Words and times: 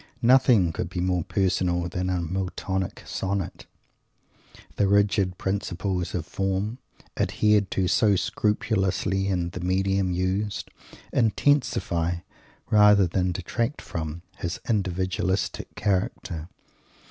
Nothing 0.23 0.73
could 0.73 0.89
be 0.89 0.99
more 0.99 1.23
personal 1.23 1.87
than 1.87 2.09
a 2.09 2.23
Miltonic 2.23 3.05
Sonnet. 3.07 3.67
The 4.77 4.87
rigid 4.87 5.37
principles 5.37 6.15
of 6.15 6.25
form, 6.25 6.79
adhered 7.15 7.69
to 7.69 7.87
so 7.87 8.15
scrupulously 8.15 9.27
in 9.27 9.51
the 9.51 9.59
medium 9.59 10.11
used, 10.11 10.71
intensify, 11.13 12.21
rather 12.71 13.05
than 13.05 13.31
detract 13.31 13.79
from, 13.79 14.23
his 14.37 14.59
individualistic 14.67 15.75
character. 15.75 16.49